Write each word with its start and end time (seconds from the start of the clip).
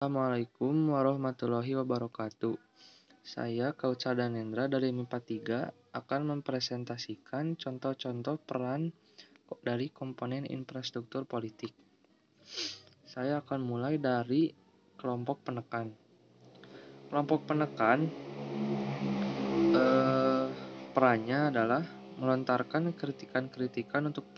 Assalamualaikum 0.00 0.96
warahmatullahi 0.96 1.76
wabarakatuh. 1.76 2.56
Saya 3.20 3.76
Kauca 3.76 4.16
Danendra 4.16 4.64
dari 4.64 4.96
MIPA 4.96 5.20
3 5.68 5.92
akan 5.92 6.20
mempresentasikan 6.24 7.52
contoh-contoh 7.60 8.40
peran 8.40 8.96
dari 9.60 9.92
komponen 9.92 10.48
infrastruktur 10.48 11.28
politik. 11.28 11.76
Saya 13.04 13.44
akan 13.44 13.60
mulai 13.60 14.00
dari 14.00 14.48
kelompok 14.96 15.44
penekan. 15.44 15.92
Kelompok 17.12 17.44
penekan 17.44 18.08
eh, 19.76 20.46
perannya 20.96 21.52
adalah 21.52 21.84
melontarkan 22.16 22.96
kritikan-kritikan 22.96 24.08
untuk 24.08 24.32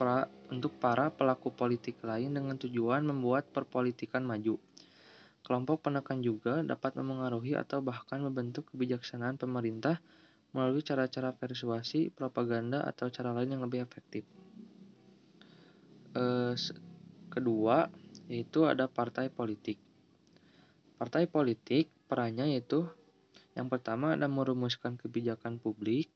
untuk 0.51 0.75
para 0.83 1.15
pelaku 1.15 1.55
politik 1.55 2.03
lain 2.03 2.35
dengan 2.35 2.59
tujuan 2.59 3.07
membuat 3.07 3.47
perpolitikan 3.55 4.27
maju. 4.27 4.59
Kelompok 5.43 5.91
penekan 5.91 6.23
juga 6.23 6.63
dapat 6.63 6.95
memengaruhi 6.95 7.59
atau 7.59 7.83
bahkan 7.83 8.23
membentuk 8.23 8.71
kebijaksanaan 8.71 9.37
pemerintah 9.37 9.99
melalui 10.55 10.87
cara-cara 10.87 11.35
persuasi, 11.35 12.15
propaganda, 12.15 12.87
atau 12.87 13.11
cara 13.11 13.35
lain 13.35 13.59
yang 13.59 13.63
lebih 13.67 13.83
efektif. 13.83 14.23
E, 16.15 16.55
kedua, 17.33 17.91
yaitu 18.31 18.69
ada 18.69 18.87
partai 18.87 19.33
politik. 19.33 19.81
Partai 21.01 21.27
politik 21.27 21.91
perannya 22.07 22.55
yaitu 22.55 22.87
yang 23.59 23.67
pertama 23.67 24.15
ada 24.15 24.31
merumuskan 24.31 24.95
kebijakan 24.95 25.59
publik, 25.59 26.09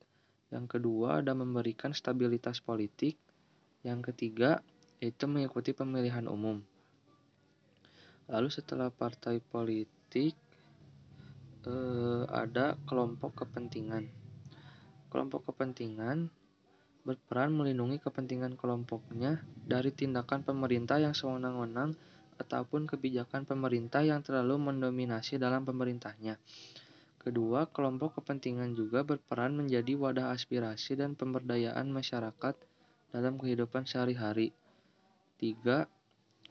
yang 0.54 0.70
kedua 0.70 1.24
ada 1.24 1.34
memberikan 1.34 1.90
stabilitas 1.90 2.62
politik, 2.62 3.18
yang 3.82 4.00
ketiga 4.04 4.62
yaitu 5.02 5.26
mengikuti 5.26 5.74
pemilihan 5.74 6.24
umum. 6.30 6.62
Lalu 8.26 8.48
setelah 8.50 8.90
partai 8.90 9.38
politik 9.38 10.34
eh, 11.66 12.24
ada 12.26 12.74
kelompok 12.86 13.46
kepentingan. 13.46 14.06
Kelompok 15.10 15.52
kepentingan 15.52 16.30
berperan 17.06 17.54
melindungi 17.54 18.02
kepentingan 18.02 18.58
kelompoknya 18.58 19.38
dari 19.62 19.94
tindakan 19.94 20.42
pemerintah 20.42 20.98
yang 20.98 21.14
sewenang-wenang 21.14 21.94
ataupun 22.36 22.90
kebijakan 22.90 23.46
pemerintah 23.46 24.02
yang 24.02 24.20
terlalu 24.26 24.58
mendominasi 24.58 25.38
dalam 25.38 25.62
pemerintahnya. 25.62 26.36
Kedua, 27.22 27.66
kelompok 27.70 28.22
kepentingan 28.22 28.78
juga 28.78 29.02
berperan 29.02 29.54
menjadi 29.54 29.98
wadah 29.98 30.30
aspirasi 30.30 30.94
dan 30.94 31.18
pemberdayaan 31.18 31.90
masyarakat 31.90 32.54
dalam 33.10 33.34
kehidupan 33.38 33.82
sehari-hari. 33.82 34.54
Tiga, 35.34 35.90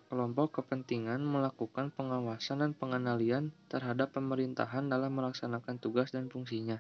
kelompok 0.05 0.61
kepentingan 0.61 1.21
melakukan 1.25 1.89
pengawasan 1.89 2.61
dan 2.61 2.71
pengendalian 2.77 3.49
terhadap 3.67 4.13
pemerintahan 4.13 4.85
dalam 4.85 5.17
melaksanakan 5.17 5.81
tugas 5.81 6.13
dan 6.13 6.29
fungsinya, 6.29 6.77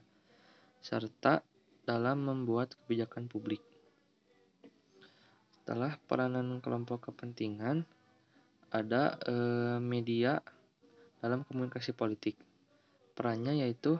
serta 0.81 1.41
dalam 1.85 2.25
membuat 2.25 2.77
kebijakan 2.85 3.25
publik. 3.25 3.61
Setelah 5.49 5.97
peranan 6.05 6.61
kelompok 6.61 7.09
kepentingan, 7.09 7.89
ada 8.69 9.17
eh, 9.25 9.77
media 9.81 10.37
dalam 11.23 11.41
komunikasi 11.41 11.97
politik. 11.97 12.37
Perannya 13.17 13.65
yaitu 13.65 13.97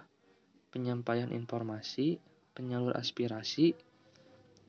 penyampaian 0.70 1.32
informasi, 1.32 2.20
penyalur 2.54 2.94
aspirasi, 2.94 3.74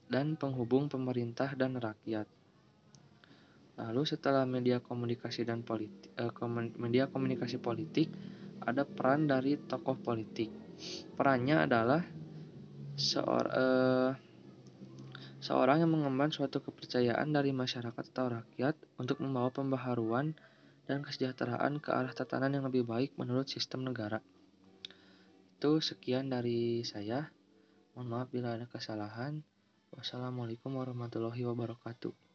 dan 0.07 0.39
penghubung 0.39 0.87
pemerintah 0.87 1.53
dan 1.59 1.75
rakyat. 1.77 2.31
Lalu 3.77 4.03
setelah 4.09 4.49
media 4.49 4.81
komunikasi 4.81 5.45
dan 5.45 5.61
politik, 5.61 6.13
eh, 6.17 6.33
media 6.81 7.13
komunikasi 7.13 7.61
politik, 7.61 8.09
ada 8.65 8.89
peran 8.89 9.29
dari 9.29 9.61
tokoh 9.61 10.01
politik. 10.01 10.49
Perannya 11.13 11.69
adalah 11.69 12.01
seor, 12.97 13.45
eh, 13.53 14.11
seorang 15.45 15.85
yang 15.85 15.93
mengemban 15.93 16.33
suatu 16.33 16.65
kepercayaan 16.65 17.29
dari 17.37 17.53
masyarakat 17.53 18.05
atau 18.17 18.41
rakyat 18.41 18.75
untuk 18.97 19.21
membawa 19.21 19.53
pembaharuan 19.53 20.33
dan 20.89 21.05
kesejahteraan 21.05 21.77
ke 21.83 21.93
arah 21.93 22.17
tatanan 22.17 22.57
yang 22.57 22.65
lebih 22.65 22.89
baik 22.89 23.13
menurut 23.21 23.45
sistem 23.47 23.85
negara. 23.85 24.25
Itu 25.61 25.85
sekian 25.85 26.33
dari 26.33 26.81
saya. 26.85 27.29
Mohon 27.93 28.09
maaf 28.09 28.29
bila 28.33 28.57
ada 28.57 28.65
kesalahan. 28.69 29.41
Wassalamualaikum 29.93 30.73
warahmatullahi 30.77 31.43
wabarakatuh. 31.49 32.26